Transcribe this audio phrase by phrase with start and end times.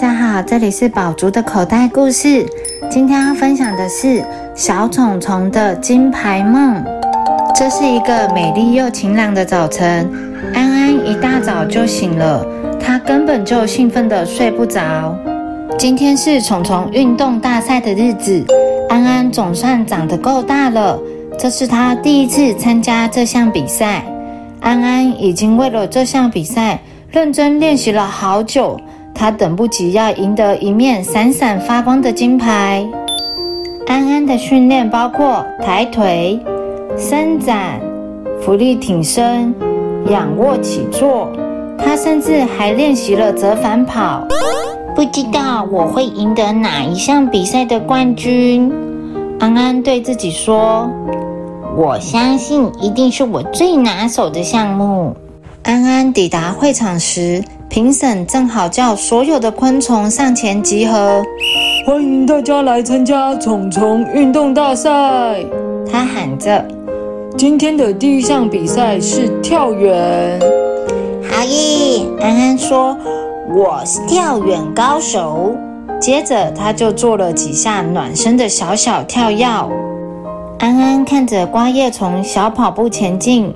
[0.00, 2.46] 大家好，这里是宝竹的口袋故事。
[2.90, 6.82] 今天要分享的是小虫虫的金牌梦。
[7.54, 10.10] 这是一个美丽又晴朗的早晨，
[10.54, 12.42] 安安一大早就醒了，
[12.80, 15.14] 他根本就兴奋的睡不着。
[15.78, 18.42] 今天是虫虫运动大赛的日子，
[18.88, 20.98] 安安总算长得够大了，
[21.38, 24.02] 这是他第一次参加这项比赛。
[24.60, 28.80] 安安已经为了这项比赛认真练习了好久。
[29.14, 32.86] 他等不及要赢得一面闪闪发光的金牌。
[33.86, 36.38] 安安的训练包括抬腿、
[36.96, 37.80] 伸展、
[38.40, 39.54] 浮力挺身、
[40.08, 41.30] 仰卧起坐。
[41.76, 44.26] 他甚至还练习了折返跑。
[44.94, 48.70] 不知道我会赢得哪一项比赛的冠军？
[49.38, 50.90] 安安对自己说
[51.74, 55.16] ：“我相信一定是我最拿手的项目。”
[55.64, 57.42] 安安抵达会场时。
[57.70, 61.22] 评审正好叫所有的昆虫上前集合，
[61.86, 64.90] 欢迎大家来参加虫虫运动大赛。
[65.88, 66.66] 他喊着
[67.38, 70.36] ：“今天的第一项比赛是跳远。”
[71.30, 72.08] 好耶！
[72.20, 72.98] 安安说
[73.54, 75.54] ：“我是跳远高手。”
[76.02, 79.44] 接着他就做了几下暖身的小小跳跃。
[80.58, 83.54] 安安看着瓜叶虫小跑步前进，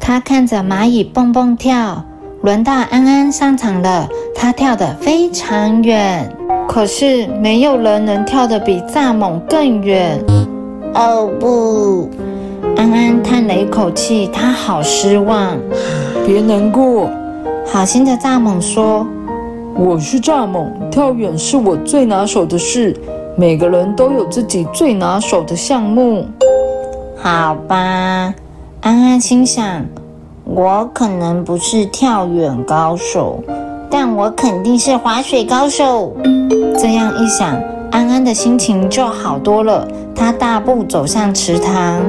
[0.00, 2.02] 他看着蚂蚁蹦蹦跳。
[2.46, 6.32] 轮到安安上场了，他跳得非常远，
[6.68, 10.16] 可是没有人能跳得比蚱蜢更远。
[10.94, 12.08] 哦不！
[12.76, 15.58] 安安叹了一口气，他好失望。
[16.24, 17.10] 别难过，
[17.66, 19.04] 好心的蚱蜢说
[19.76, 22.96] ：“我是蚱蜢，跳远是我最拿手的事。
[23.36, 26.24] 每个人都有自己最拿手的项目。”
[27.20, 28.32] 好吧，
[28.82, 29.84] 安安心想。
[30.48, 33.42] 我可能不是跳远高手，
[33.90, 36.16] 但我肯定是滑水高手。
[36.78, 39.86] 这样一想，安安的心情就好多了。
[40.14, 42.00] 他大步走向池塘，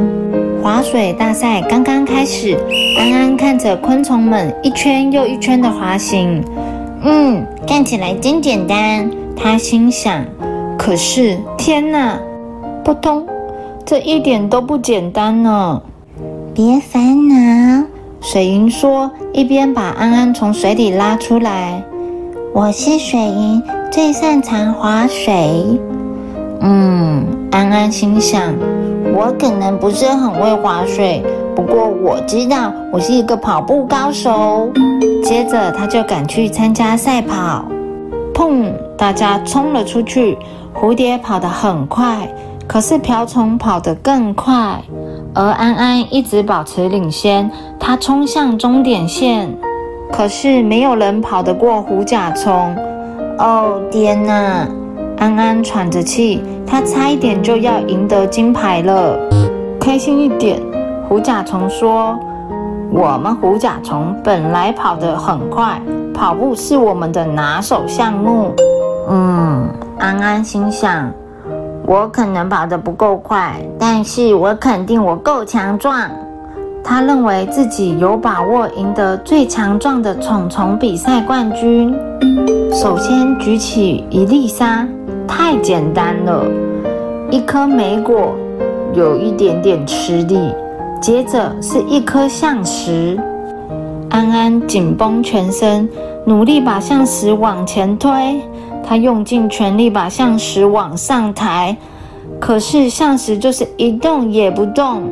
[0.62, 2.56] 滑水大赛刚刚开始。
[3.00, 6.44] 安安看着昆虫们一圈又一圈的滑行，
[7.02, 9.10] 嗯，看起来真简单。
[9.36, 10.24] 他心想。
[10.78, 12.20] 可是，天哪！
[12.84, 13.26] 扑通，
[13.84, 15.82] 这一点都不简单呢。
[16.54, 17.84] 别烦恼。
[18.30, 21.82] 水银说：“一边把安安从水里拉出来。”
[22.54, 25.80] 我是水银，最擅长划水。
[26.60, 28.54] 嗯，安安心想
[29.16, 31.24] ：“我可能不是很会划水，
[31.56, 34.70] 不过我知道我是一个跑步高手。”
[35.24, 37.64] 接着，他就赶去参加赛跑。
[38.34, 38.74] 砰！
[38.98, 40.38] 大家冲了出去。
[40.76, 42.28] 蝴蝶跑得很快，
[42.68, 44.82] 可是瓢虫跑得更快。
[45.34, 49.48] 而安安一直保持领先，他冲向终点线，
[50.12, 52.76] 可是没有人跑得过虎甲虫。
[53.38, 54.68] 哦天哪！
[55.18, 59.18] 安安喘着气，他差一点就要赢得金牌了。
[59.80, 60.60] 开心一点，
[61.08, 62.18] 虎甲虫说
[62.92, 65.82] ：“我们虎甲虫本来跑得很快，
[66.14, 68.54] 跑步是我们的拿手项目。”
[69.10, 69.70] 嗯，
[70.00, 71.12] 安安心想。
[71.88, 76.02] 我可能跑得不够快，但是我肯定我够强壮。
[76.84, 81.96] 他认为自己有把握赢得最强壮的虫虫比赛冠军。
[82.74, 84.86] 首先举起一粒沙，
[85.26, 86.44] 太简单了；
[87.32, 88.36] 一颗莓果，
[88.94, 90.38] 有一点点吃力。
[91.00, 93.18] 接着是一颗象石。
[94.10, 95.88] 安安紧绷全身，
[96.26, 98.42] 努力把象石往前推。
[98.88, 101.76] 他用尽全力把象石往上抬，
[102.40, 105.04] 可是象石就是一动也不动。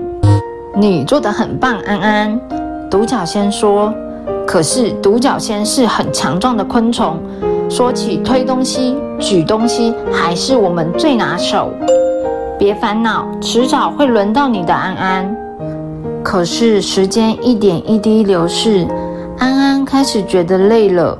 [0.77, 2.39] 你做的很棒，安安。
[2.89, 3.93] 独角仙说。
[4.47, 7.17] 可是独角仙是很强壮的昆虫，
[7.67, 11.71] 说起推东西、举东西，还是我们最拿手。
[12.57, 15.35] 别烦恼，迟早会轮到你的，安安。
[16.23, 18.87] 可是时间一点一滴流逝，
[19.39, 21.17] 安安开始觉得累了。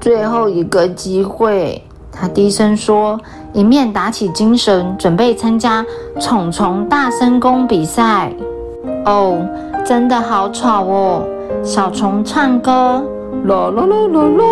[0.00, 3.20] 最后一个机会，他低声说，
[3.52, 5.84] 一面打起精神，准备参加
[6.18, 8.32] 虫虫大声功比赛。
[9.04, 9.36] 哦，
[9.84, 11.22] 真的好吵哦！
[11.62, 13.04] 小虫唱歌，
[13.44, 14.44] 啦啦啦啦啦；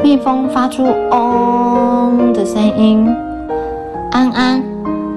[0.00, 3.12] 蜜蜂发出嗡的声音，
[4.12, 4.62] 安安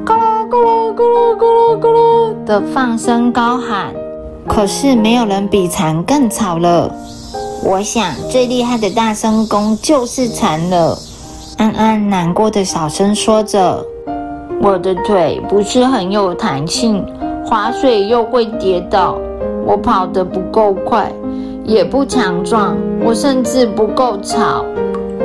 [0.04, 3.94] 咕啦咕啦咕啦咕啦咕啦的放声高喊。
[4.48, 6.92] 可是没有人比蝉更吵了。
[7.62, 10.98] 我想最厉害的大声功就是蝉了。
[11.58, 13.86] 安安难过的小声说着
[14.62, 17.06] ：“我的腿不是很有弹性，
[17.46, 19.18] 划水又会跌倒，
[19.66, 21.12] 我跑得不够快，
[21.66, 24.64] 也不强壮，我甚至不够吵。”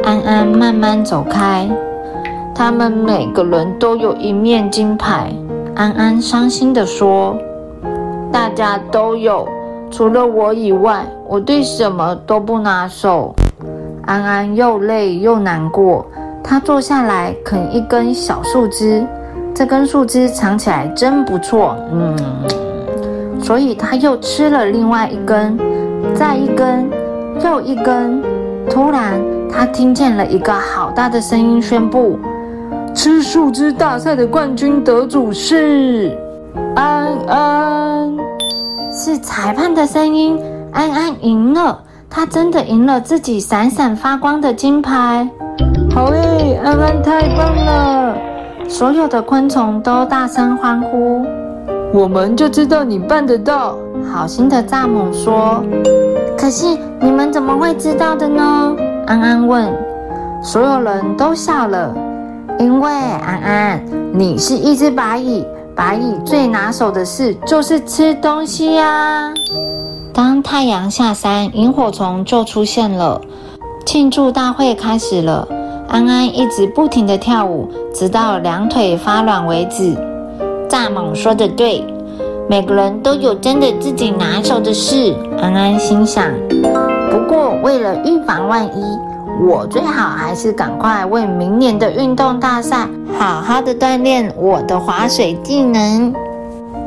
[0.03, 1.69] 安安慢慢走开。
[2.55, 5.33] 他们每个人都有一面金牌。
[5.75, 7.37] 安安伤心地说
[8.31, 9.49] ：“大家都有，
[9.97, 13.33] 除了我以外，我对什么都不拿手。”
[14.07, 16.05] 安安又累又难过，
[16.43, 19.07] 他坐下来啃一根小树枝，
[19.55, 22.19] 这根树枝尝起来真不错，嗯，
[23.41, 25.57] 所以他又吃了另外一根，
[26.13, 26.91] 再一根，
[27.45, 28.21] 又一根。
[28.69, 32.19] 突然，他听见了一个好大的声音宣布：
[32.95, 36.19] 吃树枝大赛的冠军得主是
[36.75, 38.17] 安安，
[38.97, 40.39] 是裁判的声音，
[40.73, 41.81] 安安赢了。
[42.09, 45.29] 他真的赢了自己闪闪发光的金牌！
[45.93, 48.17] 好耶，安安太棒了！
[48.69, 51.27] 所有的昆虫都大声欢呼。
[51.93, 53.77] 我们就知道你办得到。
[54.13, 55.65] 好心的蚱蜢说
[56.39, 58.77] ：“可是你们怎么会知道的呢？”
[59.09, 59.73] 安安问。
[60.41, 61.93] 所有人都笑了，
[62.61, 63.83] 因为安安，
[64.13, 65.45] 你是一只白蚁，
[65.77, 69.33] 白蚁最拿手的事就是吃东西呀。
[70.13, 73.21] 当太阳下山，萤火虫就出现了。
[73.85, 75.47] 庆祝大会开始了，
[75.89, 79.97] 安安一直不停地跳舞，直到两腿发软为止。
[80.69, 81.85] 蚱蜢说的对，
[82.49, 85.15] 每个人都有真的自己拿手的事。
[85.41, 86.33] 安安心想。
[87.11, 88.99] 不过为了预防万一，
[89.41, 92.89] 我最好还是赶快为明年的运动大赛
[93.19, 96.15] 好好的锻炼我的划水技能。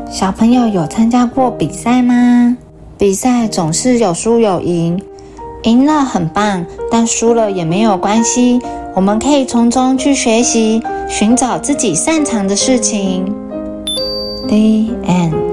[0.09, 2.57] 小朋友有参加过比赛吗？
[2.97, 4.99] 比赛总是有输有赢，
[5.63, 8.59] 赢了很棒，但输了也没有关系。
[8.95, 13.25] 我们可以从中去学习，寻找自己擅长的事情。
[14.47, 15.46] The end.